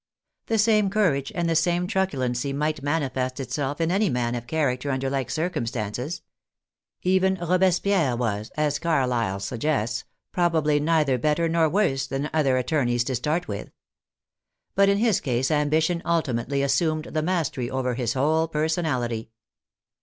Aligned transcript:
The 0.47 0.57
same 0.57 0.89
courage 0.89 1.31
and 1.35 1.47
the 1.47 1.55
same 1.55 1.85
truculency 1.87 2.53
might 2.55 2.81
manifest 2.81 3.39
itself 3.39 3.79
in 3.79 3.91
any 3.91 4.09
man 4.09 4.33
of 4.33 4.47
character 4.47 4.89
under 4.89 5.11
like 5.11 5.29
circumstances. 5.29 6.23
Even 7.03 7.35
Robespierre 7.35 8.15
was, 8.15 8.49
as 8.57 8.79
Carlyle 8.79 9.39
sug 9.39 9.59
gests, 9.59 10.03
probably 10.31 10.79
neither 10.79 11.19
better 11.19 11.47
nor 11.47 11.69
worse 11.69 12.07
than 12.07 12.31
other 12.33 12.57
attor 12.57 12.83
neys 12.83 13.03
to 13.05 13.13
start 13.13 13.47
with. 13.47 13.69
But 14.73 14.89
in 14.89 14.97
his 14.97 15.21
case 15.21 15.51
ambition 15.51 16.01
ultimately 16.03 16.63
assumed 16.63 17.05
the 17.13 17.21
mastery 17.21 17.69
over 17.69 17.93
his 17.93 18.13
whole 18.13 18.47
personality. 18.47 19.29